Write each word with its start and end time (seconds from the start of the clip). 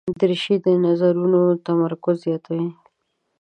دریشي 0.19 0.55
د 0.65 0.67
نظرونو 0.85 1.41
تمرکز 1.65 2.15
زیاتوي. 2.25 2.69